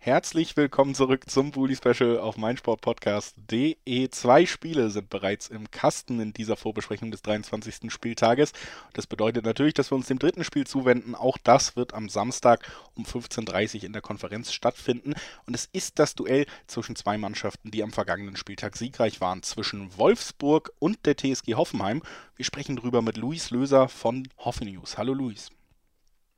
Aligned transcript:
Herzlich 0.00 0.56
willkommen 0.56 0.94
zurück 0.94 1.28
zum 1.28 1.50
Bully 1.50 1.74
Special 1.74 2.20
auf 2.20 2.36
meinsportpodcast.de. 2.36 4.08
Zwei 4.10 4.46
Spiele 4.46 4.90
sind 4.90 5.10
bereits 5.10 5.48
im 5.48 5.72
Kasten 5.72 6.20
in 6.20 6.32
dieser 6.32 6.56
Vorbesprechung 6.56 7.10
des 7.10 7.22
23. 7.22 7.92
Spieltages. 7.92 8.52
Das 8.92 9.08
bedeutet 9.08 9.44
natürlich, 9.44 9.74
dass 9.74 9.90
wir 9.90 9.96
uns 9.96 10.06
dem 10.06 10.20
dritten 10.20 10.44
Spiel 10.44 10.68
zuwenden. 10.68 11.16
Auch 11.16 11.36
das 11.36 11.74
wird 11.74 11.94
am 11.94 12.08
Samstag 12.08 12.70
um 12.94 13.06
15.30 13.06 13.78
Uhr 13.78 13.84
in 13.84 13.92
der 13.92 14.00
Konferenz 14.00 14.52
stattfinden. 14.52 15.14
Und 15.46 15.54
es 15.54 15.68
ist 15.72 15.98
das 15.98 16.14
Duell 16.14 16.46
zwischen 16.68 16.94
zwei 16.94 17.18
Mannschaften, 17.18 17.72
die 17.72 17.82
am 17.82 17.90
vergangenen 17.90 18.36
Spieltag 18.36 18.76
siegreich 18.76 19.20
waren, 19.20 19.42
zwischen 19.42 19.98
Wolfsburg 19.98 20.70
und 20.78 21.06
der 21.06 21.16
TSG 21.16 21.54
Hoffenheim. 21.54 22.02
Wir 22.36 22.44
sprechen 22.44 22.76
darüber 22.76 23.02
mit 23.02 23.16
Luis 23.16 23.50
Löser 23.50 23.88
von 23.88 24.28
Hoffen 24.38 24.72
News. 24.72 24.96
Hallo 24.96 25.12
Luis. 25.12 25.50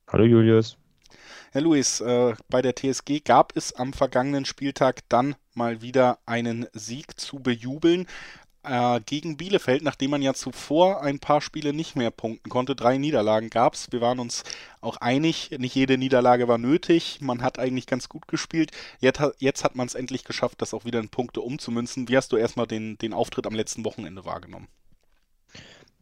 Hallo 0.09 0.25
Julius. 0.25 0.80
Herr 1.53 1.63
Luis, 1.63 2.01
äh, 2.01 2.35
bei 2.49 2.63
der 2.63 2.75
TSG 2.75 3.21
gab 3.25 3.57
es 3.57 3.73
am 3.73 3.93
vergangenen 3.93 4.45
Spieltag 4.45 5.01
dann 5.09 5.37
mal 5.55 5.83
wieder 5.83 6.19
einen 6.27 6.67
Sieg 6.73 7.19
zu 7.19 7.41
bejubeln 7.41 8.07
äh, 8.63 9.01
gegen 9.07 9.37
Bielefeld, 9.37 9.83
nachdem 9.83 10.11
man 10.11 10.23
ja 10.23 10.35
zuvor 10.35 11.03
ein 11.03 11.19
paar 11.19 11.41
Spiele 11.41 11.73
nicht 11.73 11.97
mehr 11.97 12.11
punkten 12.11 12.51
konnte. 12.51 12.77
Drei 12.77 12.99
Niederlagen 12.99 13.51
gab 13.51 13.75
es. 13.75 13.91
Wir 13.91 14.01
waren 14.01 14.19
uns 14.19 14.45
auch 14.81 14.99
einig, 14.99 15.51
nicht 15.59 15.75
jede 15.75 15.99
Niederlage 15.99 16.49
war 16.49 16.59
nötig. 16.59 17.21
Man 17.21 17.43
hat 17.43 17.59
eigentlich 17.59 17.87
ganz 17.87 18.09
gut 18.09 18.29
gespielt. 18.29 18.71
Jetzt, 19.01 19.23
jetzt 19.39 19.65
hat 19.65 19.77
man 19.77 19.87
es 19.87 19.95
endlich 19.95 20.25
geschafft, 20.25 20.61
das 20.63 20.75
auch 20.75 20.85
wieder 20.85 21.01
in 21.01 21.09
Punkte 21.09 21.41
umzumünzen. 21.41 22.09
Wie 22.09 22.17
hast 22.17 22.33
du 22.33 22.37
erstmal 22.37 22.67
den, 22.67 22.99
den 22.99 23.13
Auftritt 23.13 23.47
am 23.47 23.55
letzten 23.55 23.85
Wochenende 23.85 24.25
wahrgenommen? 24.25 24.69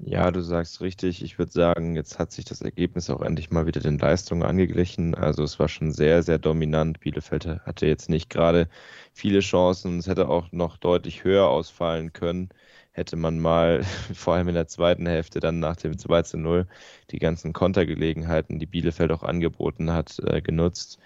Ja, 0.01 0.31
du 0.31 0.41
sagst 0.43 0.81
richtig. 0.81 1.23
Ich 1.25 1.39
würde 1.39 1.51
sagen, 1.51 1.97
jetzt 1.97 2.19
hat 2.21 2.31
sich 2.31 2.45
das 2.45 2.61
Ergebnis 2.63 3.11
auch 3.11 3.21
endlich 3.21 3.51
mal 3.51 3.67
wieder 3.67 3.81
den 3.81 3.99
Leistungen 3.99 4.45
angeglichen. 4.45 5.15
Also 5.17 5.43
es 5.43 5.59
war 5.59 5.69
schon 5.69 5.91
sehr, 5.93 6.23
sehr 6.23 6.39
dominant. 6.39 7.01
Bielefeld 7.01 7.47
hatte 7.47 7.87
jetzt 7.87 8.09
nicht 8.09 8.31
gerade 8.31 8.69
viele 9.13 9.41
Chancen. 9.41 9.99
Es 9.99 10.07
hätte 10.07 10.29
auch 10.29 10.53
noch 10.53 10.77
deutlich 10.77 11.25
höher 11.25 11.49
ausfallen 11.49 12.13
können. 12.13 12.49
Hätte 12.93 13.17
man 13.17 13.41
mal, 13.41 13.83
vor 14.15 14.35
allem 14.35 14.49
in 14.49 14.55
der 14.55 14.69
zweiten 14.69 15.07
Hälfte, 15.07 15.41
dann 15.41 15.59
nach 15.59 15.75
dem 15.77 15.99
2 15.99 16.23
zu 16.23 16.37
0, 16.39 16.69
die 17.11 17.19
ganzen 17.19 17.53
Kontergelegenheiten, 17.53 18.61
die 18.61 18.67
Bielefeld 18.67 19.11
auch 19.11 19.25
angeboten 19.25 19.91
hat, 19.93 20.19
äh, 20.21 20.41
genutzt 20.41 20.99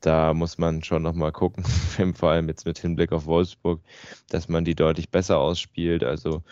da 0.00 0.32
muss 0.32 0.58
man 0.58 0.84
schon 0.84 1.02
nochmal 1.02 1.32
gucken, 1.32 1.64
vor 2.14 2.30
allem 2.30 2.48
jetzt 2.48 2.64
mit 2.66 2.78
Hinblick 2.78 3.10
auf 3.12 3.26
Wolfsburg, 3.26 3.80
dass 4.28 4.48
man 4.48 4.64
die 4.64 4.76
deutlich 4.76 5.10
besser 5.10 5.38
ausspielt. 5.38 6.04
Also 6.04 6.44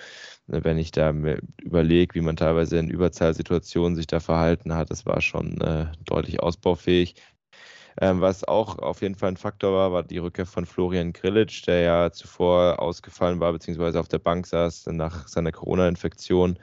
wenn 0.46 0.78
ich 0.78 0.92
da 0.92 1.12
überlege, 1.62 2.14
wie 2.14 2.20
man 2.20 2.36
teilweise 2.36 2.78
in 2.78 2.90
Überzahlsituationen 2.90 3.96
sich 3.96 4.06
da 4.06 4.20
verhalten 4.20 4.74
hat, 4.74 4.90
das 4.90 5.06
war 5.06 5.20
schon 5.20 5.60
äh, 5.60 5.86
deutlich 6.04 6.40
ausbaufähig. 6.40 7.16
Ähm, 7.98 8.20
was 8.20 8.44
auch 8.44 8.78
auf 8.78 9.00
jeden 9.00 9.14
Fall 9.14 9.30
ein 9.30 9.36
Faktor 9.38 9.72
war, 9.72 9.92
war 9.92 10.02
die 10.02 10.18
Rückkehr 10.18 10.46
von 10.46 10.66
Florian 10.66 11.12
Grillitsch, 11.12 11.66
der 11.66 11.80
ja 11.80 12.12
zuvor 12.12 12.78
ausgefallen 12.78 13.40
war, 13.40 13.52
beziehungsweise 13.52 13.98
auf 13.98 14.08
der 14.08 14.18
Bank 14.18 14.46
saß 14.46 14.86
nach 14.88 15.26
seiner 15.28 15.50
Corona-Infektion. 15.50 16.58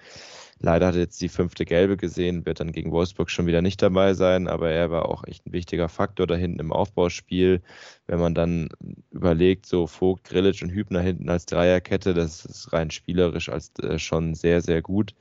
Leider 0.60 0.88
hat 0.88 0.96
er 0.96 1.02
jetzt 1.02 1.22
die 1.22 1.30
fünfte 1.30 1.66
Gelbe 1.66 1.98
gesehen, 1.98 2.46
wird 2.46 2.60
dann 2.60 2.72
gegen 2.72 2.92
Wolfsburg 2.92 3.30
schon 3.30 3.48
wieder 3.48 3.62
nicht 3.62 3.82
dabei 3.82 4.14
sein, 4.14 4.48
aber 4.48 4.72
er 4.72 4.92
war 4.92 5.10
auch 5.10 5.24
echt 5.26 5.46
ein 5.46 5.54
wichtiger 5.54 5.90
Faktor 5.90 6.28
da 6.28 6.36
hinten 6.36 6.60
im 6.60 6.72
Aufbauspiel. 6.72 7.62
Wenn 8.08 8.20
man 8.20 8.34
dann 8.36 8.70
überlegt, 9.12 9.66
so 9.66 9.88
Vogt, 9.88 10.26
Grillitsch 10.26 10.64
und 10.64 10.72
Hübner 10.72 11.02
hinten 11.02 11.30
als 11.30 11.46
Dreierkette, 11.46 12.14
das 12.14 12.46
ist 12.46 12.74
rein 12.74 12.92
spielerisch 12.92 13.50
als 13.50 13.72
äh, 13.80 14.00
schon 14.00 14.36
sehr, 14.36 14.62
sehr 14.62 14.82
gut. 14.82 15.16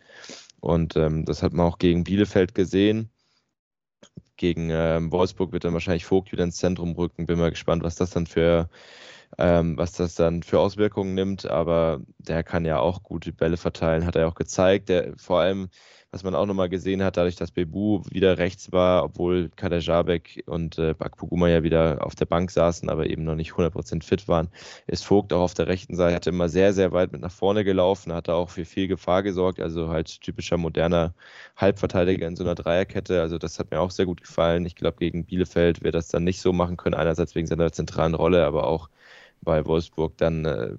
Und 0.60 0.96
ähm, 0.96 1.24
das 1.24 1.42
hat 1.42 1.52
man 1.52 1.66
auch 1.66 1.78
gegen 1.78 2.04
Bielefeld 2.04 2.54
gesehen. 2.54 3.10
Gegen 4.36 4.70
ähm, 4.70 5.12
Wolfsburg 5.12 5.52
wird 5.52 5.64
dann 5.64 5.72
wahrscheinlich 5.74 6.04
Vogt 6.04 6.32
wieder 6.32 6.44
ins 6.44 6.56
Zentrum 6.56 6.92
rücken. 6.92 7.26
Bin 7.26 7.38
mal 7.38 7.50
gespannt, 7.50 7.82
was 7.82 7.96
das 7.96 8.10
dann 8.10 8.26
für 8.26 8.68
ähm, 9.38 9.76
was 9.78 9.92
das 9.92 10.14
dann 10.14 10.42
für 10.42 10.58
Auswirkungen 10.60 11.14
nimmt. 11.14 11.46
Aber 11.46 12.00
der 12.18 12.42
kann 12.42 12.64
ja 12.64 12.78
auch 12.78 13.02
gute 13.02 13.32
Bälle 13.32 13.56
verteilen, 13.56 14.06
hat 14.06 14.16
er 14.16 14.28
auch 14.28 14.34
gezeigt. 14.34 14.88
Der, 14.88 15.14
vor 15.16 15.40
allem, 15.40 15.68
was 16.12 16.24
man 16.24 16.34
auch 16.34 16.44
nochmal 16.44 16.68
gesehen 16.68 17.02
hat, 17.02 17.16
dadurch, 17.16 17.36
dass 17.36 17.50
Bebu 17.50 18.02
wieder 18.10 18.36
rechts 18.36 18.70
war, 18.70 19.02
obwohl 19.02 19.48
Kader 19.56 19.78
Jabek 19.78 20.44
und 20.46 20.78
äh, 20.78 20.92
Bakpuguma 20.92 21.48
ja 21.48 21.62
wieder 21.62 22.04
auf 22.04 22.14
der 22.14 22.26
Bank 22.26 22.50
saßen, 22.50 22.90
aber 22.90 23.06
eben 23.08 23.24
noch 23.24 23.34
nicht 23.34 23.52
100% 23.52 24.04
fit 24.04 24.28
waren, 24.28 24.50
ist 24.86 25.04
Vogt 25.06 25.32
auch 25.32 25.40
auf 25.40 25.54
der 25.54 25.68
rechten 25.68 25.96
Seite 25.96 26.28
immer 26.28 26.50
sehr, 26.50 26.74
sehr 26.74 26.92
weit 26.92 27.12
mit 27.12 27.22
nach 27.22 27.32
vorne 27.32 27.64
gelaufen, 27.64 28.12
hat 28.12 28.28
da 28.28 28.34
auch 28.34 28.50
für 28.50 28.66
viel 28.66 28.88
Gefahr 28.88 29.22
gesorgt, 29.22 29.58
also 29.58 29.88
halt 29.88 30.20
typischer 30.20 30.58
moderner 30.58 31.14
Halbverteidiger 31.56 32.28
in 32.28 32.36
so 32.36 32.44
einer 32.44 32.54
Dreierkette. 32.54 33.22
Also 33.22 33.38
das 33.38 33.58
hat 33.58 33.70
mir 33.70 33.80
auch 33.80 33.90
sehr 33.90 34.04
gut 34.06 34.20
gefallen. 34.20 34.66
Ich 34.66 34.76
glaube, 34.76 34.98
gegen 34.98 35.24
Bielefeld 35.24 35.82
wird 35.82 35.94
das 35.94 36.08
dann 36.08 36.24
nicht 36.24 36.42
so 36.42 36.52
machen 36.52 36.76
können, 36.76 36.94
einerseits 36.94 37.34
wegen 37.34 37.46
seiner 37.46 37.72
zentralen 37.72 38.14
Rolle, 38.14 38.44
aber 38.44 38.66
auch 38.66 38.90
bei 39.42 39.64
Wolfsburg 39.66 40.16
dann, 40.16 40.44
äh, 40.44 40.76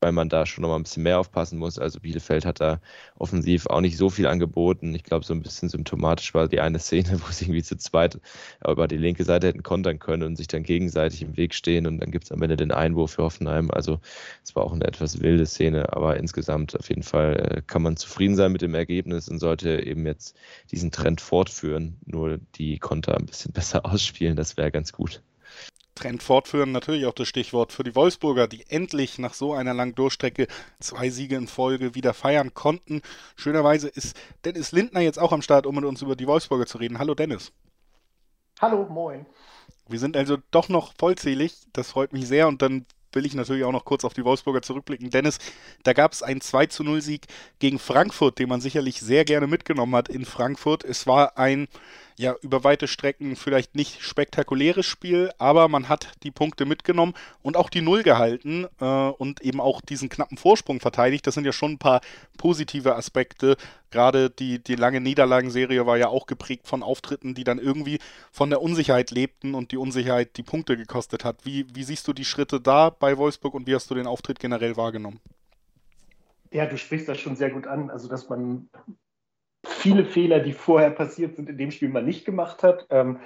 weil 0.00 0.12
man 0.12 0.28
da 0.28 0.46
schon 0.46 0.62
noch 0.62 0.68
mal 0.68 0.76
ein 0.76 0.82
bisschen 0.82 1.02
mehr 1.02 1.18
aufpassen 1.18 1.58
muss. 1.58 1.78
Also 1.78 2.00
Bielefeld 2.00 2.44
hat 2.44 2.60
da 2.60 2.80
offensiv 3.18 3.66
auch 3.66 3.80
nicht 3.80 3.96
so 3.96 4.10
viel 4.10 4.26
angeboten. 4.26 4.94
Ich 4.94 5.04
glaube, 5.04 5.24
so 5.24 5.32
ein 5.34 5.42
bisschen 5.42 5.68
symptomatisch 5.68 6.34
war 6.34 6.48
die 6.48 6.60
eine 6.60 6.78
Szene, 6.80 7.20
wo 7.20 7.32
sie 7.32 7.46
irgendwie 7.46 7.62
zu 7.62 7.76
zweit 7.76 8.20
über 8.66 8.88
die 8.88 8.98
linke 8.98 9.24
Seite 9.24 9.48
hätten 9.48 9.62
kontern 9.62 9.98
können 9.98 10.22
und 10.22 10.36
sich 10.36 10.48
dann 10.48 10.62
gegenseitig 10.62 11.22
im 11.22 11.36
Weg 11.36 11.54
stehen 11.54 11.86
und 11.86 11.98
dann 11.98 12.10
gibt 12.10 12.24
es 12.24 12.32
am 12.32 12.42
Ende 12.42 12.56
den 12.56 12.72
Einwurf 12.72 13.12
für 13.12 13.22
Hoffenheim. 13.24 13.70
Also 13.70 14.00
es 14.44 14.54
war 14.54 14.64
auch 14.64 14.72
eine 14.72 14.84
etwas 14.84 15.20
wilde 15.20 15.46
Szene, 15.46 15.92
aber 15.92 16.16
insgesamt 16.18 16.78
auf 16.78 16.88
jeden 16.88 17.02
Fall 17.02 17.56
äh, 17.58 17.62
kann 17.66 17.82
man 17.82 17.96
zufrieden 17.96 18.36
sein 18.36 18.52
mit 18.52 18.62
dem 18.62 18.74
Ergebnis 18.74 19.28
und 19.28 19.38
sollte 19.38 19.84
eben 19.84 20.06
jetzt 20.06 20.36
diesen 20.70 20.90
Trend 20.92 21.20
fortführen, 21.20 21.96
nur 22.04 22.38
die 22.56 22.78
Konter 22.78 23.16
ein 23.16 23.26
bisschen 23.26 23.52
besser 23.54 23.86
ausspielen, 23.86 24.36
das 24.36 24.56
wäre 24.56 24.70
ganz 24.70 24.92
gut. 24.92 25.22
Trend 25.96 26.22
fortführen, 26.22 26.70
natürlich 26.70 27.06
auch 27.06 27.14
das 27.14 27.26
Stichwort 27.26 27.72
für 27.72 27.82
die 27.82 27.96
Wolfsburger, 27.96 28.46
die 28.46 28.64
endlich 28.68 29.18
nach 29.18 29.34
so 29.34 29.54
einer 29.54 29.74
langen 29.74 29.96
Durchstrecke 29.96 30.46
zwei 30.78 31.10
Siege 31.10 31.34
in 31.34 31.48
Folge 31.48 31.96
wieder 31.96 32.14
feiern 32.14 32.54
konnten. 32.54 33.02
Schönerweise 33.34 33.88
ist 33.88 34.16
Dennis 34.44 34.70
Lindner 34.70 35.00
jetzt 35.00 35.18
auch 35.18 35.32
am 35.32 35.42
Start, 35.42 35.66
um 35.66 35.74
mit 35.74 35.84
uns 35.84 36.02
über 36.02 36.14
die 36.14 36.28
Wolfsburger 36.28 36.66
zu 36.66 36.78
reden. 36.78 37.00
Hallo 37.00 37.16
Dennis. 37.16 37.50
Hallo, 38.60 38.86
moin. 38.88 39.26
Wir 39.88 39.98
sind 39.98 40.16
also 40.16 40.38
doch 40.50 40.68
noch 40.68 40.92
vollzählig, 40.98 41.54
das 41.72 41.90
freut 41.90 42.12
mich 42.12 42.26
sehr 42.26 42.48
und 42.48 42.62
dann 42.62 42.86
will 43.12 43.26
ich 43.26 43.34
natürlich 43.34 43.64
auch 43.64 43.72
noch 43.72 43.84
kurz 43.84 44.04
auf 44.04 44.14
die 44.14 44.24
Wolfsburger 44.24 44.62
zurückblicken. 44.62 45.10
Dennis, 45.10 45.38
da 45.82 45.92
gab 45.92 46.12
es 46.12 46.22
einen 46.22 46.40
2 46.40 46.66
zu 46.66 46.84
0 46.84 47.00
Sieg 47.00 47.26
gegen 47.58 47.78
Frankfurt, 47.78 48.38
den 48.38 48.48
man 48.48 48.60
sicherlich 48.60 49.00
sehr 49.00 49.24
gerne 49.24 49.46
mitgenommen 49.46 49.96
hat 49.96 50.08
in 50.08 50.24
Frankfurt. 50.24 50.84
Es 50.84 51.06
war 51.06 51.38
ein 51.38 51.66
ja 52.18 52.34
über 52.42 52.64
weite 52.64 52.88
Strecken 52.88 53.36
vielleicht 53.36 53.74
nicht 53.74 54.02
spektakuläres 54.02 54.86
Spiel, 54.86 55.30
aber 55.38 55.68
man 55.68 55.88
hat 55.88 56.12
die 56.22 56.30
Punkte 56.30 56.64
mitgenommen 56.64 57.14
und 57.42 57.56
auch 57.56 57.70
die 57.70 57.82
Null 57.82 58.02
gehalten 58.02 58.66
äh, 58.80 58.84
und 58.84 59.42
eben 59.42 59.60
auch 59.60 59.80
diesen 59.80 60.08
knappen 60.08 60.38
Vorsprung 60.38 60.80
verteidigt. 60.80 61.26
Das 61.26 61.34
sind 61.34 61.44
ja 61.44 61.52
schon 61.52 61.72
ein 61.72 61.78
paar 61.78 62.00
positive 62.38 62.96
Aspekte. 62.96 63.56
Gerade 63.90 64.30
die, 64.30 64.58
die 64.62 64.74
lange 64.74 65.00
Niederlagenserie 65.00 65.86
war 65.86 65.96
ja 65.96 66.08
auch 66.08 66.26
geprägt 66.26 66.66
von 66.66 66.82
Auftritten, 66.82 67.34
die 67.34 67.44
dann 67.44 67.58
irgendwie 67.58 67.98
von 68.32 68.50
der 68.50 68.62
Unsicherheit 68.62 69.10
lebten 69.10 69.54
und 69.54 69.72
die 69.72 69.76
Unsicherheit 69.76 70.36
die 70.36 70.42
Punkte 70.42 70.76
gekostet 70.76 71.24
hat. 71.24 71.44
Wie, 71.44 71.66
wie 71.74 71.84
siehst 71.84 72.08
du 72.08 72.12
die 72.12 72.24
Schritte 72.24 72.60
da 72.60 72.90
bei 72.90 73.16
Wolfsburg 73.18 73.54
und 73.54 73.66
wie 73.66 73.74
hast 73.74 73.90
du 73.90 73.94
den 73.94 74.06
Auftritt 74.06 74.38
generell 74.38 74.76
wahrgenommen? 74.76 75.20
Ja, 76.50 76.66
du 76.66 76.78
sprichst 76.78 77.08
das 77.08 77.18
schon 77.18 77.36
sehr 77.36 77.50
gut 77.50 77.66
an. 77.66 77.90
Also, 77.90 78.08
dass 78.08 78.28
man 78.28 78.68
viele 79.86 80.04
Fehler, 80.04 80.40
die 80.40 80.52
vorher 80.52 80.90
passiert 80.90 81.36
sind, 81.36 81.48
in 81.48 81.58
dem 81.58 81.70
Spiel 81.70 81.88
mal 81.88 82.02
nicht 82.02 82.24
gemacht 82.24 82.62
hat. 82.62 82.86
Ähm, 82.90 83.20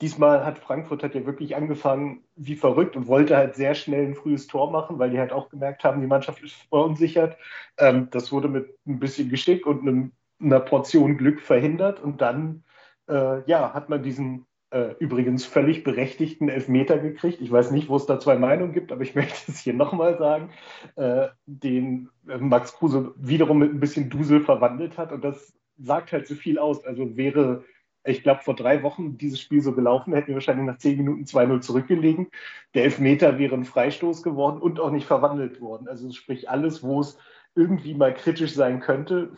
diesmal 0.00 0.44
hat 0.44 0.58
Frankfurt 0.58 1.02
hat 1.02 1.14
ja 1.14 1.26
wirklich 1.26 1.56
angefangen 1.56 2.22
wie 2.36 2.56
verrückt 2.56 2.96
und 2.96 3.06
wollte 3.06 3.36
halt 3.36 3.54
sehr 3.54 3.74
schnell 3.74 4.06
ein 4.06 4.14
frühes 4.14 4.46
Tor 4.46 4.70
machen, 4.70 4.98
weil 4.98 5.10
die 5.10 5.18
halt 5.18 5.32
auch 5.32 5.48
gemerkt 5.48 5.84
haben, 5.84 6.00
die 6.00 6.06
Mannschaft 6.06 6.42
ist 6.42 6.54
verunsichert. 6.68 7.36
Ähm, 7.78 8.08
das 8.10 8.32
wurde 8.32 8.48
mit 8.48 8.74
ein 8.86 8.98
bisschen 8.98 9.28
Geschick 9.28 9.66
und 9.66 9.82
einem, 9.82 10.12
einer 10.40 10.60
Portion 10.60 11.16
Glück 11.16 11.40
verhindert 11.40 12.00
und 12.00 12.20
dann 12.20 12.64
äh, 13.08 13.42
ja, 13.48 13.72
hat 13.74 13.88
man 13.88 14.02
diesen 14.02 14.46
äh, 14.70 14.94
übrigens 14.98 15.46
völlig 15.46 15.84
berechtigten 15.84 16.48
Elfmeter 16.48 16.98
gekriegt. 16.98 17.40
Ich 17.40 17.52
weiß 17.52 17.70
nicht, 17.70 17.88
wo 17.88 17.96
es 17.96 18.06
da 18.06 18.18
zwei 18.18 18.36
Meinungen 18.36 18.72
gibt, 18.72 18.92
aber 18.92 19.02
ich 19.02 19.14
möchte 19.14 19.50
es 19.50 19.60
hier 19.60 19.74
nochmal 19.74 20.18
sagen, 20.18 20.50
äh, 20.96 21.28
den 21.46 22.08
äh, 22.28 22.38
Max 22.38 22.74
Kruse 22.74 23.14
wiederum 23.16 23.58
mit 23.58 23.72
ein 23.72 23.80
bisschen 23.80 24.10
Dusel 24.10 24.40
verwandelt 24.40 24.98
hat 24.98 25.12
und 25.12 25.24
das 25.24 25.54
sagt 25.78 26.12
halt 26.12 26.26
so 26.26 26.34
viel 26.34 26.58
aus. 26.58 26.84
Also 26.84 27.16
wäre, 27.16 27.64
ich 28.04 28.22
glaube, 28.22 28.42
vor 28.42 28.54
drei 28.54 28.82
Wochen 28.82 29.18
dieses 29.18 29.40
Spiel 29.40 29.62
so 29.62 29.72
gelaufen, 29.72 30.14
hätten 30.14 30.28
wir 30.28 30.34
wahrscheinlich 30.36 30.66
nach 30.66 30.78
zehn 30.78 30.98
Minuten 30.98 31.24
2-0 31.24 31.60
zurückgelegen. 31.60 32.28
Der 32.74 32.84
Elfmeter 32.84 33.38
wäre 33.38 33.54
ein 33.54 33.64
Freistoß 33.64 34.22
geworden 34.22 34.60
und 34.60 34.80
auch 34.80 34.90
nicht 34.90 35.06
verwandelt 35.06 35.60
worden. 35.60 35.88
Also 35.88 36.10
sprich, 36.12 36.48
alles, 36.50 36.82
wo 36.82 37.00
es 37.00 37.18
irgendwie 37.54 37.94
mal 37.94 38.14
kritisch 38.14 38.54
sein 38.54 38.80
könnte, 38.80 39.32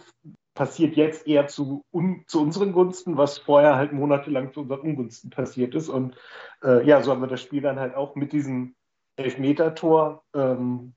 passiert 0.58 0.96
jetzt 0.96 1.28
eher 1.28 1.46
zu, 1.46 1.84
un, 1.92 2.24
zu 2.26 2.42
unseren 2.42 2.72
Gunsten, 2.72 3.16
was 3.16 3.38
vorher 3.38 3.76
halt 3.76 3.92
monatelang 3.92 4.52
zu 4.52 4.62
unseren 4.62 4.80
Ungunsten 4.80 5.30
passiert 5.30 5.74
ist. 5.76 5.88
Und 5.88 6.16
äh, 6.64 6.84
ja, 6.84 7.00
so 7.00 7.12
haben 7.12 7.20
wir 7.20 7.28
das 7.28 7.42
Spiel 7.42 7.60
dann 7.60 7.78
halt 7.78 7.94
auch 7.94 8.16
mit 8.16 8.32
diesem 8.32 8.74
Elfmeter-Tor 9.14 10.24
ähm, 10.34 10.94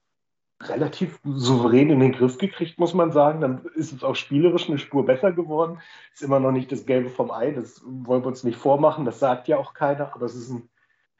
relativ 0.69 1.19
souverän 1.23 1.89
in 1.89 1.99
den 1.99 2.11
Griff 2.11 2.37
gekriegt, 2.37 2.79
muss 2.79 2.93
man 2.93 3.11
sagen. 3.11 3.41
Dann 3.41 3.65
ist 3.75 3.93
es 3.93 4.03
auch 4.03 4.15
spielerisch 4.15 4.67
eine 4.67 4.77
Spur 4.77 5.05
besser 5.05 5.31
geworden. 5.31 5.79
Ist 6.13 6.23
immer 6.23 6.39
noch 6.39 6.51
nicht 6.51 6.71
das 6.71 6.85
Gelbe 6.85 7.09
vom 7.09 7.31
Ei, 7.31 7.51
das 7.51 7.81
wollen 7.85 8.23
wir 8.23 8.27
uns 8.27 8.43
nicht 8.43 8.57
vormachen, 8.57 9.05
das 9.05 9.19
sagt 9.19 9.47
ja 9.47 9.57
auch 9.57 9.73
keiner, 9.73 10.13
aber 10.13 10.25
es 10.25 10.35
ist 10.35 10.49
ein, 10.49 10.69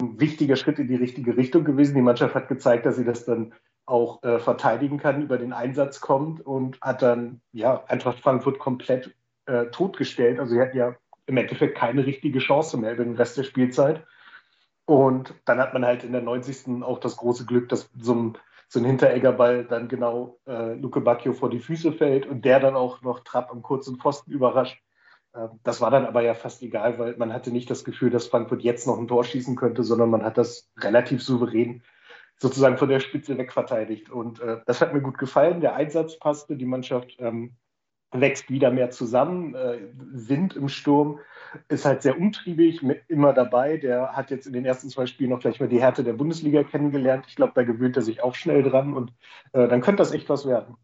ein 0.02 0.20
wichtiger 0.20 0.56
Schritt 0.56 0.80
in 0.80 0.88
die 0.88 0.96
richtige 0.96 1.38
Richtung 1.38 1.64
gewesen. 1.64 1.96
Die 1.96 2.02
Mannschaft 2.02 2.36
hat 2.36 2.48
gezeigt, 2.48 2.86
dass 2.86 2.96
sie 2.96 3.06
das 3.06 3.26
dann 3.26 3.54
auch 3.86 4.24
äh, 4.24 4.40
verteidigen 4.40 4.98
kann, 4.98 5.22
über 5.22 5.38
den 5.38 5.54
Einsatz 5.54 6.02
kommt 6.02 6.46
und 6.46 6.80
hat 6.82 7.02
dann 7.02 7.42
ja 7.52 7.84
Eintracht 7.88 8.20
Frankfurt 8.20 8.60
komplett 8.60 9.14
äh, 9.48 9.66
totgestellt. 9.68 10.40
Also 10.40 10.54
sie 10.54 10.62
hatten 10.62 10.78
ja 10.78 10.96
im 11.26 11.38
Endeffekt 11.38 11.78
keine 11.78 12.06
richtige 12.06 12.40
Chance 12.40 12.78
mehr 12.78 12.94
über 12.94 13.04
den 13.04 13.16
Rest 13.16 13.38
der 13.38 13.44
Spielzeit. 13.44 14.06
Und 14.86 15.34
dann 15.46 15.60
hat 15.60 15.74
man 15.74 15.86
halt 15.86 16.04
in 16.04 16.12
der 16.12 16.22
90. 16.22 16.84
auch 16.84 17.00
das 17.00 17.18
große 17.18 17.46
Glück, 17.46 17.70
dass 17.70 17.90
so 17.98 18.14
ein, 18.14 18.38
so 18.72 18.80
ein 18.80 18.86
Hintereggerball 18.86 19.66
dann 19.66 19.90
genau 19.90 20.40
äh, 20.48 20.76
Luke 20.76 21.02
Bacchio 21.02 21.34
vor 21.34 21.50
die 21.50 21.60
Füße 21.60 21.92
fällt 21.92 22.26
und 22.26 22.46
der 22.46 22.62
dann 22.62 22.78
auch 22.78 23.02
noch 23.02 23.20
Trapp 23.20 23.52
am 23.52 23.62
kurzen 23.62 23.98
Pfosten 23.98 24.32
überrascht. 24.32 24.82
Äh, 25.34 25.50
das 25.64 25.82
war 25.82 25.92
dann 25.92 26.06
aber 26.06 26.22
ja 26.22 26.36
fast 26.36 26.64
egal, 26.64 26.98
weil 26.98 27.18
man 27.18 27.34
hatte 27.34 27.52
nicht 27.52 27.70
das 27.70 27.84
Gefühl, 27.84 28.12
dass 28.12 28.28
Frankfurt 28.28 28.62
jetzt 28.62 28.88
noch 28.88 28.98
ein 28.98 29.10
Tor 29.10 29.26
schießen 29.26 29.58
könnte, 29.58 29.84
sondern 29.84 30.10
man 30.10 30.24
hat 30.24 30.38
das 30.38 30.72
relativ 30.78 31.22
souverän 31.22 31.84
sozusagen 32.38 32.78
von 32.78 32.88
der 32.88 33.02
Spitze 33.02 33.38
wegverteidigt. 33.38 34.10
Und 34.10 34.40
äh, 34.40 34.62
das 34.66 34.80
hat 34.80 34.94
mir 34.94 35.02
gut 35.02 35.18
gefallen. 35.18 35.60
Der 35.60 35.76
Einsatz 35.76 36.18
passte, 36.18 36.56
die 36.56 36.66
Mannschaft 36.66 37.18
ähm, 37.20 37.58
wächst 38.12 38.50
wieder 38.50 38.72
mehr 38.72 38.90
zusammen. 38.92 39.56
Äh, 39.56 39.80
Wind 39.94 40.56
im 40.56 40.70
Sturm 40.70 41.20
ist 41.68 41.86
halt 41.86 42.02
sehr 42.02 42.18
umtriebig, 42.18 42.82
immer 43.08 43.34
dabei. 43.34 43.78
Der 43.78 44.14
hat 44.14 44.32
jetzt 44.32 44.48
in 44.48 44.54
den 44.54 44.66
ersten 44.66 44.90
zwei 44.90 45.06
Spielen 45.06 45.30
noch 45.30 45.40
gleich 45.40 45.60
mal 45.60 45.70
die 45.70 45.82
Härte 45.82 46.04
der 46.04 46.14
Bundesliga 46.14 46.64
kennengelernt. 46.64 47.26
Ich 47.28 47.36
glaube, 47.36 47.54
da 47.56 47.64
gewöhnt 47.64 47.96
er 47.96 48.02
sich 48.02 48.24
auch 48.24 48.36
schnell 48.36 48.64
dran 48.64 48.94
und 48.94 49.12
äh, 49.54 49.68
dann 49.68 49.82
könnte 49.82 50.02
das 50.02 50.12
echt 50.12 50.30
was 50.30 50.46
werden. 50.46 50.76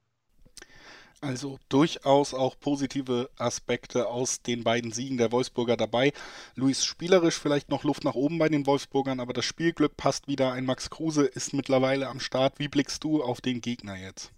Also 1.19 1.57
durchaus 1.69 2.35
auch 2.35 2.59
positive 2.59 3.31
Aspekte 3.39 4.07
aus 4.07 4.43
den 4.43 4.63
beiden 4.63 4.91
Siegen 4.91 5.17
der 5.17 5.31
Wolfsburger 5.31 5.75
dabei. 5.75 6.13
Luis 6.53 6.85
spielerisch 6.85 7.39
vielleicht 7.39 7.69
noch 7.69 7.83
Luft 7.83 8.03
nach 8.03 8.13
oben 8.13 8.37
bei 8.37 8.49
den 8.49 8.67
Wolfsburgern, 8.67 9.19
aber 9.19 9.33
das 9.33 9.45
Spielglück 9.45 9.97
passt 9.97 10.27
wieder. 10.27 10.51
Ein 10.51 10.65
Max 10.65 10.91
Kruse 10.91 11.25
ist 11.25 11.53
mittlerweile 11.53 12.07
am 12.07 12.19
Start. 12.19 12.59
Wie 12.59 12.67
blickst 12.67 13.03
du 13.03 13.23
auf 13.23 13.41
den 13.41 13.61
Gegner 13.61 13.95
jetzt? 13.95 14.31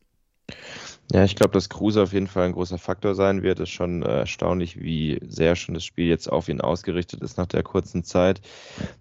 Ja, 1.11 1.23
ich 1.23 1.35
glaube, 1.35 1.53
dass 1.53 1.69
Kruse 1.69 2.03
auf 2.03 2.13
jeden 2.13 2.27
Fall 2.27 2.45
ein 2.45 2.51
großer 2.51 2.77
Faktor 2.77 3.15
sein 3.15 3.41
wird. 3.41 3.59
Es 3.59 3.63
ist 3.63 3.73
schon 3.73 4.03
äh, 4.03 4.19
erstaunlich, 4.19 4.79
wie 4.79 5.19
sehr 5.27 5.55
schon 5.55 5.73
das 5.73 5.83
Spiel 5.83 6.07
jetzt 6.07 6.31
auf 6.31 6.49
ihn 6.49 6.61
ausgerichtet 6.61 7.23
ist 7.23 7.37
nach 7.39 7.47
der 7.47 7.63
kurzen 7.63 8.03
Zeit. 8.03 8.41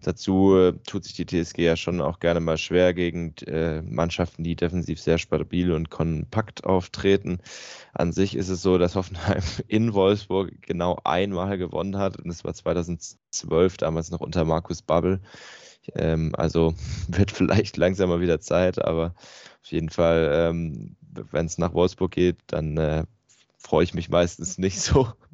Dazu 0.02 0.56
äh, 0.56 0.72
tut 0.86 1.04
sich 1.04 1.12
die 1.12 1.26
TSG 1.26 1.58
ja 1.58 1.76
schon 1.76 2.00
auch 2.00 2.18
gerne 2.18 2.40
mal 2.40 2.56
schwer 2.56 2.94
gegen 2.94 3.34
äh, 3.46 3.82
Mannschaften, 3.82 4.42
die 4.42 4.56
defensiv 4.56 5.02
sehr 5.02 5.18
stabil 5.18 5.70
und 5.70 5.90
kompakt 5.90 6.64
auftreten. 6.64 7.40
An 7.92 8.12
sich 8.12 8.36
ist 8.36 8.48
es 8.48 8.62
so, 8.62 8.78
dass 8.78 8.94
Hoffenheim 8.94 9.42
in 9.68 9.92
Wolfsburg 9.92 10.62
genau 10.62 10.98
einmal 11.04 11.58
gewonnen 11.58 11.98
hat 11.98 12.18
und 12.18 12.30
es 12.30 12.42
war 12.42 12.54
2012, 12.54 13.76
damals 13.76 14.10
noch 14.10 14.20
unter 14.20 14.46
Markus 14.46 14.80
Babbel. 14.80 15.20
Ähm, 15.94 16.32
also 16.36 16.74
wird 17.08 17.30
vielleicht 17.30 17.76
langsam 17.76 18.08
mal 18.08 18.20
wieder 18.20 18.40
Zeit, 18.40 18.82
aber 18.82 19.14
auf 19.62 19.72
jeden 19.72 19.90
Fall, 19.90 20.30
ähm, 20.32 20.96
wenn 21.30 21.46
es 21.46 21.58
nach 21.58 21.74
Wolfsburg 21.74 22.12
geht, 22.12 22.36
dann 22.48 22.76
äh, 22.76 23.04
freue 23.58 23.82
ich 23.82 23.92
mich 23.92 24.08
meistens 24.08 24.56
nicht 24.56 24.80
so, 24.80 25.08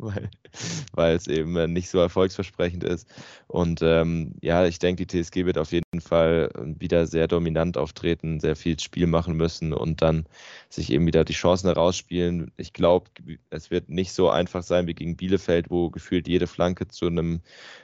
weil, 0.92 1.14
es 1.14 1.26
eben 1.26 1.56
äh, 1.56 1.68
nicht 1.68 1.90
so 1.90 1.98
erfolgsversprechend 1.98 2.82
ist. 2.82 3.06
Und 3.46 3.80
ähm, 3.82 4.34
ja, 4.40 4.64
ich 4.64 4.78
denke, 4.78 5.04
die 5.04 5.22
TSG 5.22 5.44
wird 5.44 5.58
auf 5.58 5.72
jeden 5.72 6.00
Fall 6.00 6.50
wieder 6.56 7.06
sehr 7.06 7.28
dominant 7.28 7.76
auftreten, 7.76 8.40
sehr 8.40 8.56
viel 8.56 8.80
Spiel 8.80 9.06
machen 9.06 9.36
müssen 9.36 9.72
und 9.72 10.00
dann 10.00 10.26
sich 10.70 10.90
eben 10.90 11.06
wieder 11.06 11.24
die 11.24 11.34
Chancen 11.34 11.68
herausspielen. 11.68 12.50
Ich 12.56 12.72
glaube, 12.72 13.10
es 13.50 13.70
wird 13.70 13.90
nicht 13.90 14.12
so 14.12 14.30
einfach 14.30 14.62
sein 14.62 14.86
wie 14.86 14.94
gegen 14.94 15.16
Bielefeld, 15.16 15.70
wo 15.70 15.90
gefühlt 15.90 16.26
jede 16.26 16.46
Flanke 16.46 16.88
zu 16.88 17.06
einem 17.06 17.40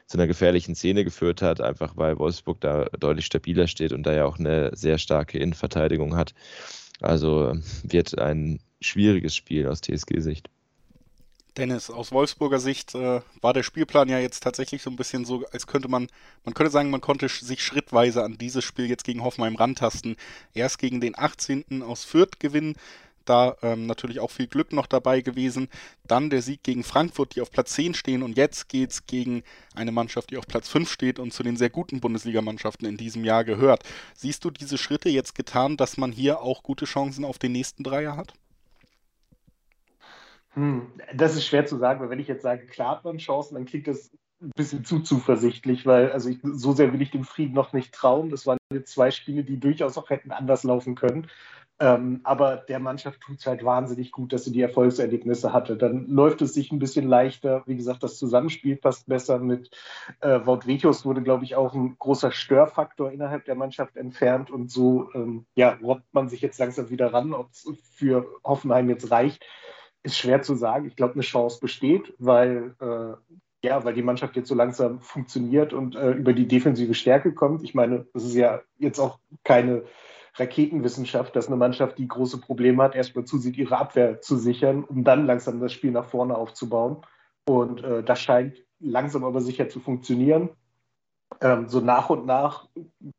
zu 0.07 0.19
einer 0.19 0.27
gefährlichen 0.27 0.75
Szene 0.75 1.05
geführt 1.05 1.41
hat, 1.41 1.61
einfach 1.61 1.97
weil 1.97 2.19
Wolfsburg 2.19 2.61
da 2.61 2.87
deutlich 2.99 3.27
stabiler 3.27 3.69
steht 3.69 3.93
und 3.93 4.03
da 4.03 4.13
ja 4.13 4.25
auch 4.25 4.41
eine 4.41 4.75
sehr 4.75 4.99
starke 4.99 5.39
Innenverteidigung 5.39 6.17
hat. 6.17 6.35
Also 7.01 7.55
wird 7.83 8.19
ein 8.19 8.61
schwieriges 8.81 9.35
Spiel 9.35 9.67
aus 9.67 9.81
TSG-Sicht. 9.81 10.49
Dennis, 11.57 11.91
aus 11.91 12.13
Wolfsburger 12.13 12.61
Sicht 12.61 12.95
äh, 12.95 13.21
war 13.41 13.53
der 13.53 13.63
Spielplan 13.63 14.09
ja 14.09 14.19
jetzt 14.19 14.43
tatsächlich 14.43 14.83
so 14.83 14.91
ein 14.91 14.97
bisschen 14.97 15.25
so, 15.25 15.45
als 15.53 15.67
könnte 15.67 15.89
man, 15.89 16.09
man 16.45 16.55
könnte 16.55 16.71
sagen, 16.71 16.91
man 16.91 17.01
konnte 17.01 17.29
sich 17.29 17.63
schrittweise 17.63 18.23
an 18.23 18.39
dieses 18.39 18.65
Spiel 18.65 18.87
jetzt 18.87 19.05
gegen 19.05 19.23
Hoffenheim 19.23 19.57
rantasten. 19.57 20.17
Erst 20.55 20.79
gegen 20.79 21.01
den 21.01 21.19
18. 21.19 21.83
aus 21.83 22.05
Fürth 22.05 22.39
gewinnen, 22.39 22.77
da 23.31 23.57
ähm, 23.63 23.87
natürlich 23.87 24.19
auch 24.21 24.31
viel 24.31 24.49
Glück 24.49 24.73
noch 24.73 24.87
dabei 24.87 25.21
gewesen. 25.21 25.69
Dann 26.05 26.31
der 26.31 26.43
Sieg 26.43 26.65
gegen 26.65 26.83
Frankfurt, 26.83 27.37
die 27.37 27.41
auf 27.41 27.51
Platz 27.51 27.73
10 27.75 27.95
stehen. 27.95 28.23
Und 28.23 28.37
jetzt 28.37 28.69
geht 28.69 28.91
es 28.91 29.07
gegen 29.07 29.45
eine 29.75 29.93
Mannschaft, 29.93 30.31
die 30.31 30.37
auf 30.37 30.47
Platz 30.47 30.69
5 30.69 30.91
steht 30.91 31.19
und 31.19 31.33
zu 31.33 31.43
den 31.43 31.57
sehr 31.57 31.71
guten 31.71 32.01
Bundesligamannschaften 32.01 32.89
in 32.89 32.97
diesem 32.97 33.25
Jahr 33.25 33.45
gehört. 33.45 33.85
Siehst 34.15 34.45
du 34.45 34.51
diese 34.51 34.79
Schritte 34.79 35.09
jetzt 35.09 35.35
getan, 35.35 35.77
dass 35.77 35.97
man 35.97 36.11
hier 36.11 36.43
auch 36.43 36.63
gute 36.65 36.85
Chancen 36.85 37.25
auf 37.25 37.39
den 37.39 37.53
nächsten 37.53 37.85
Dreier 37.85 38.17
hat? 38.17 38.35
Hm, 40.55 40.89
das 41.15 41.37
ist 41.37 41.47
schwer 41.47 41.65
zu 41.65 41.79
sagen, 41.79 42.01
weil 42.01 42.11
wenn 42.11 42.19
ich 42.19 42.27
jetzt 42.27 42.43
sage, 42.43 42.67
klar 42.67 42.97
hat 42.97 43.05
man 43.05 43.19
Chancen, 43.19 43.55
dann 43.55 43.67
klingt 43.67 43.87
das 43.87 44.11
ein 44.43 44.51
bisschen 44.57 44.85
zu 44.85 45.01
zuversichtlich, 45.01 45.87
weil 45.87 46.11
also 46.11 46.31
ich, 46.31 46.39
so 46.43 46.73
sehr 46.73 46.93
will 46.93 47.03
ich 47.03 47.11
dem 47.11 47.25
Frieden 47.25 47.55
noch 47.55 47.73
nicht 47.73 47.93
trauen. 47.93 48.31
Das 48.31 48.47
waren 48.47 48.59
jetzt 48.73 48.93
zwei 48.93 49.11
Spiele, 49.11 49.45
die 49.45 49.61
durchaus 49.61 49.99
auch 49.99 50.11
hätten 50.11 50.33
anders 50.33 50.65
laufen 50.65 50.95
können. 50.95 51.29
Ähm, 51.83 52.21
aber 52.25 52.57
der 52.57 52.79
Mannschaft 52.79 53.23
tut 53.23 53.39
es 53.39 53.47
halt 53.47 53.65
wahnsinnig 53.65 54.13
gut, 54.13 54.35
dass 54.35 54.45
sie 54.45 54.53
die 54.53 54.61
Erfolgserlebnisse 54.61 55.55
hatte. 55.55 55.79
Dann 55.79 56.07
läuft 56.09 56.43
es 56.43 56.53
sich 56.53 56.71
ein 56.71 56.79
bisschen 56.79 57.09
leichter. 57.09 57.63
Wie 57.65 57.77
gesagt, 57.77 58.03
das 58.03 58.19
Zusammenspiel 58.19 58.77
passt 58.77 59.09
besser 59.09 59.39
mit 59.39 59.71
äh, 60.21 60.41
Wout 60.45 60.67
Vetius 60.67 61.07
wurde, 61.07 61.23
glaube 61.23 61.45
ich, 61.45 61.57
auch 61.57 61.73
ein 61.73 61.97
großer 61.99 62.33
Störfaktor 62.33 63.11
innerhalb 63.11 63.47
der 63.47 63.55
Mannschaft 63.55 63.97
entfernt. 63.97 64.51
Und 64.51 64.71
so 64.71 65.09
ähm, 65.15 65.47
ja, 65.55 65.79
robbt 65.83 66.13
man 66.13 66.29
sich 66.29 66.43
jetzt 66.43 66.59
langsam 66.59 66.91
wieder 66.91 67.15
ran. 67.15 67.33
Ob 67.33 67.51
es 67.51 67.67
für 67.95 68.27
Hoffenheim 68.45 68.91
jetzt 68.91 69.11
reicht, 69.11 69.43
ist 70.03 70.19
schwer 70.19 70.43
zu 70.43 70.57
sagen. 70.57 70.87
Ich 70.87 70.97
glaube, 70.97 71.15
eine 71.15 71.23
Chance 71.23 71.61
besteht, 71.61 72.13
weil 72.19 72.75
äh, 72.81 73.37
ja, 73.67 73.85
weil 73.85 73.95
die 73.95 74.03
Mannschaft 74.03 74.37
jetzt 74.37 74.49
so 74.49 74.55
langsam 74.55 75.01
funktioniert 75.01 75.73
und 75.73 75.95
äh, 75.95 76.13
über 76.13 76.35
die 76.35 76.49
defensive 76.49 76.95
Stärke 76.95 77.33
kommt. 77.33 77.63
Ich 77.63 77.75
meine, 77.75 78.07
das 78.13 78.25
ist 78.25 78.35
ja 78.35 78.61
jetzt 78.79 78.99
auch 78.99 79.19
keine 79.45 79.85
Raketenwissenschaft, 80.41 81.37
dass 81.37 81.47
eine 81.47 81.57
Mannschaft, 81.57 81.99
die 81.99 82.09
große 82.09 82.39
Probleme 82.39 82.83
hat, 82.83 82.97
erstmal 82.97 83.25
zusieht, 83.25 83.57
ihre 83.57 83.77
Abwehr 83.77 84.21
zu 84.21 84.37
sichern, 84.37 84.85
um 84.85 85.05
dann 85.05 85.27
langsam 85.27 85.61
das 85.61 85.73
Spiel 85.73 85.93
nach 85.93 86.07
vorne 86.07 86.37
aufzubauen. 86.37 86.99
Und 87.47 87.85
äh, 87.85 88.03
das 88.03 88.21
scheint 88.21 88.57
langsam 88.81 89.25
aber 89.25 89.41
sicher 89.41 89.69
zu 89.69 89.79
funktionieren. 89.81 90.51
Ähm, 91.41 91.69
so 91.69 91.81
nach 91.81 92.11
und 92.11 92.27
nach 92.27 92.69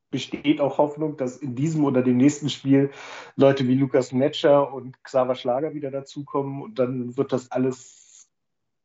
besteht 0.10 0.60
auch 0.60 0.77
Hoffnung, 0.77 1.15
dass 1.15 1.38
in 1.38 1.55
diesem 1.55 1.86
oder 1.86 2.01
dem 2.01 2.17
nächsten 2.17 2.50
Spiel 2.50 2.91
Leute 3.38 3.67
wie 3.67 3.75
Lukas 3.75 4.12
Netscher 4.12 4.74
und 4.74 5.01
Xaver 5.03 5.36
Schlager 5.36 5.74
wieder 5.74 5.89
dazukommen 5.89 6.62
und 6.62 6.79
dann 6.79 7.15
wird 7.15 7.31
das 7.31 7.51
alles 7.51 8.00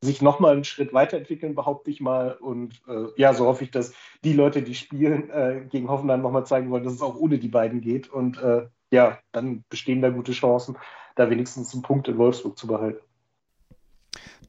sich 0.07 0.23
nochmal 0.23 0.55
einen 0.55 0.65
Schritt 0.65 0.95
weiterentwickeln, 0.95 1.55
behaupte 1.55 1.91
ich 1.91 2.01
mal. 2.01 2.33
Und 2.33 2.81
äh, 2.89 3.07
ja, 3.17 3.35
so 3.35 3.47
hoffe 3.47 3.65
ich, 3.65 3.71
dass 3.71 3.93
die 4.25 4.33
Leute, 4.33 4.63
die 4.63 4.75
spielen, 4.75 5.31
äh, 5.31 5.67
gegen 5.71 5.89
Hoffenheim 5.89 6.23
nochmal 6.23 6.47
zeigen 6.47 6.71
wollen, 6.71 6.85
dass 6.85 6.95
es 6.95 7.03
auch 7.03 7.17
ohne 7.17 7.39
die 7.39 7.49
beiden 7.49 7.81
geht. 7.81 8.09
Und 8.09 8.39
äh, 8.39 8.67
ja, 8.91 9.19
dann 9.33 9.65
bestehen 9.69 10.01
da 10.01 10.11
gute 10.11 10.33
Chancen, 10.33 10.77
da 11.17 11.29
wenigstens 11.29 11.75
einen 11.75 11.83
Punkt 11.83 12.09
in 12.09 12.19
Wolfsburg 12.19 12.59
zu 12.59 12.67
behalten. 12.67 13.01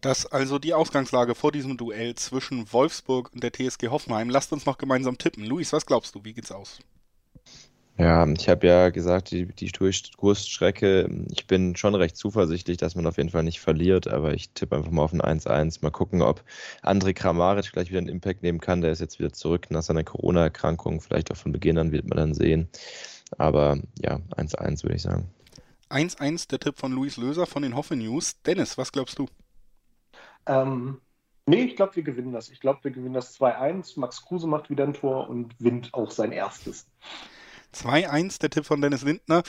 Das 0.02 0.26
also 0.26 0.60
die 0.60 0.74
Ausgangslage 0.74 1.34
vor 1.34 1.52
diesem 1.52 1.76
Duell 1.76 2.16
zwischen 2.16 2.72
Wolfsburg 2.72 3.32
und 3.34 3.44
der 3.44 3.52
TSG 3.52 3.88
Hoffenheim. 3.90 4.30
Lasst 4.30 4.54
uns 4.54 4.66
noch 4.66 4.78
gemeinsam 4.78 5.18
tippen. 5.18 5.44
Luis, 5.44 5.74
was 5.74 5.86
glaubst 5.86 6.14
du? 6.16 6.24
Wie 6.24 6.34
geht's 6.34 6.52
aus? 6.52 6.80
Ja, 8.00 8.28
ich 8.28 8.48
habe 8.48 8.68
ja 8.68 8.90
gesagt, 8.90 9.32
die, 9.32 9.48
die 9.48 9.72
Durchstrecke, 9.72 11.10
ich 11.32 11.48
bin 11.48 11.76
schon 11.76 11.96
recht 11.96 12.16
zuversichtlich, 12.16 12.78
dass 12.78 12.94
man 12.94 13.08
auf 13.08 13.18
jeden 13.18 13.32
Fall 13.32 13.42
nicht 13.42 13.60
verliert, 13.60 14.08
aber 14.08 14.36
ich 14.36 14.52
tippe 14.52 14.76
einfach 14.76 14.92
mal 14.92 15.02
auf 15.02 15.14
ein 15.14 15.22
1-1. 15.22 15.80
Mal 15.82 15.90
gucken, 15.90 16.22
ob 16.22 16.44
André 16.84 17.14
Kramaric 17.14 17.66
vielleicht 17.66 17.90
wieder 17.90 17.98
einen 18.00 18.10
Impact 18.10 18.44
nehmen 18.44 18.62
kann. 18.62 18.82
Der 18.82 18.92
ist 18.92 19.02
jetzt 19.02 19.18
wieder 19.18 19.34
zurück 19.34 19.72
nach 19.72 19.82
seiner 19.82 20.04
Corona-Erkrankung. 20.04 21.02
Vielleicht 21.02 21.32
auch 21.32 21.38
von 21.38 21.52
Beginn 21.52 21.80
an 21.80 21.92
wird 21.92 22.08
man 22.08 22.18
dann 22.18 22.34
sehen. 22.36 22.70
Aber 23.40 23.80
ja, 24.00 24.20
1-1 24.36 24.84
würde 24.84 24.96
ich 24.96 25.02
sagen. 25.02 25.32
1-1 25.90 26.50
der 26.50 26.60
Tipp 26.60 26.78
von 26.78 26.92
Luis 26.92 27.18
Löser 27.18 27.48
von 27.48 27.64
den 27.64 27.76
Hoffe 27.76 27.96
News. 27.96 28.40
Dennis, 28.44 28.78
was 28.78 28.92
glaubst 28.92 29.18
du? 29.18 29.26
Ähm, 30.46 31.02
nee, 31.48 31.64
ich 31.64 31.76
glaube, 31.76 31.96
wir 31.96 32.04
gewinnen 32.04 32.34
das. 32.34 32.50
Ich 32.50 32.60
glaube, 32.60 32.84
wir 32.84 32.92
gewinnen 32.92 33.16
das 33.16 33.40
2-1. 33.40 34.00
Max 34.00 34.24
Kruse 34.24 34.46
macht 34.46 34.70
wieder 34.70 34.84
ein 34.84 34.94
Tor 34.94 35.28
und 35.30 35.56
winnt 35.60 35.96
auch 35.96 36.12
sein 36.12 36.32
erstes. 36.32 36.86
2-1, 37.76 38.40
der 38.40 38.50
Tipp 38.50 38.66
von 38.66 38.82
Dennis 38.82 39.04
Lindner. 39.04 39.44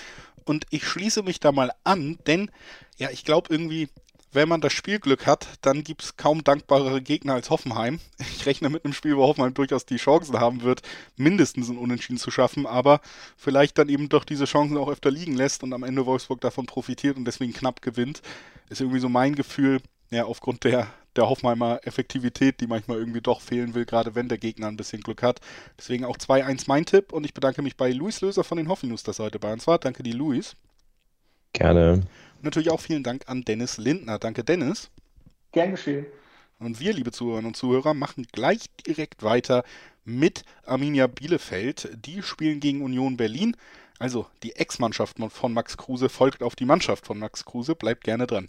Und 0.45 0.67
ich 0.71 0.85
schließe 0.85 1.23
mich 1.23 1.41
da 1.41 1.53
mal 1.53 1.73
an, 1.85 2.19
denn 2.27 2.51
ja, 2.97 3.11
ich 3.11 3.25
glaube 3.25 3.53
irgendwie, 3.53 3.89
wenn 4.33 4.49
man 4.49 4.61
das 4.61 4.73
Spielglück 4.73 5.27
hat, 5.27 5.47
dann 5.63 5.85
gibt 5.85 6.03
es 6.03 6.17
kaum 6.17 6.45
dankbarere 6.45 7.01
Gegner 7.01 7.35
als 7.35 7.51
Hoffenheim. 7.51 8.01
Ich 8.19 8.47
rechne 8.47 8.69
mit 8.71 8.85
einem 8.85 8.95
Spiel, 8.95 9.17
wo 9.17 9.23
Hoffenheim 9.23 9.55
durchaus 9.55 9.87
die 9.87 9.97
Chancen 9.97 10.39
haben 10.39 10.63
wird, 10.63 10.83
mindestens 11.17 11.69
ein 11.69 11.79
Unentschieden 11.79 12.19
zu 12.19 12.31
schaffen, 12.31 12.67
aber 12.67 13.01
vielleicht 13.37 13.79
dann 13.79 13.89
eben 13.89 14.09
doch 14.09 14.25
diese 14.25 14.45
Chancen 14.45 14.77
auch 14.77 14.89
öfter 14.89 15.11
liegen 15.11 15.35
lässt 15.35 15.63
und 15.63 15.73
am 15.73 15.83
Ende 15.83 16.07
Wolfsburg 16.07 16.41
davon 16.41 16.67
profitiert 16.67 17.17
und 17.17 17.25
deswegen 17.25 17.53
knapp 17.53 17.83
gewinnt. 17.83 18.23
Ist 18.69 18.81
irgendwie 18.81 19.01
so 19.01 19.09
mein 19.09 19.35
Gefühl, 19.35 19.81
ja, 20.11 20.25
aufgrund 20.25 20.65
der, 20.65 20.89
der 21.19 21.29
Hoffenheimer 21.29 21.81
Effektivität, 21.83 22.61
die 22.61 22.67
manchmal 22.67 22.99
irgendwie 22.99 23.21
doch 23.21 23.41
fehlen 23.41 23.75
will, 23.75 23.85
gerade 23.85 24.15
wenn 24.15 24.29
der 24.29 24.39
Gegner 24.39 24.69
ein 24.69 24.77
bisschen 24.77 25.03
Glück 25.03 25.23
hat. 25.23 25.41
Deswegen 25.77 26.05
auch 26.05 26.17
2-1 26.17 26.65
mein 26.69 26.87
Tipp 26.87 27.13
und 27.13 27.25
ich 27.25 27.35
bedanke 27.35 27.61
mich 27.61 27.77
bei 27.77 27.91
Luis 27.91 28.21
Löser 28.21 28.45
von 28.45 28.57
den 28.57 28.69
Hoffi 28.69 28.89
dass 28.89 29.19
er 29.19 29.27
heute 29.27 29.39
bei 29.39 29.53
uns 29.53 29.67
war. 29.67 29.79
Danke 29.79 30.03
dir, 30.03 30.15
Luis. 30.15 30.57
Gerne. 31.53 31.95
Und 32.37 32.45
natürlich 32.45 32.71
auch 32.71 32.81
vielen 32.81 33.03
Dank 33.03 33.25
an 33.27 33.43
Dennis 33.43 33.79
Lindner. 33.79 34.19
Danke, 34.19 34.45
Dennis. 34.45 34.91
Gern 35.53 35.73
geschehen. 35.73 36.07
Und 36.61 36.81
wir, 36.81 36.93
liebe 36.93 37.13
Zuhörerinnen 37.13 37.49
und 37.49 37.57
Zuhörer, 37.57 37.95
machen 37.95 38.27
gleich 38.33 38.67
direkt 38.87 39.23
weiter 39.23 39.65
mit 40.05 40.45
Arminia 40.65 41.07
Bielefeld. 41.07 41.89
Die 42.07 42.23
spielen 42.23 42.61
gegen 42.61 42.83
Union 42.83 43.17
Berlin. 43.17 43.57
Also 43.99 44.27
die 44.43 44.55
Ex-Mannschaft 44.55 45.17
von 45.31 45.53
Max 45.53 45.77
Kruse 45.77 46.09
folgt 46.09 46.43
auf 46.43 46.55
die 46.55 46.65
Mannschaft 46.65 47.07
von 47.07 47.19
Max 47.19 47.45
Kruse. 47.45 47.75
Bleibt 47.75 48.05
gerne 48.05 48.27
dran. 48.27 48.49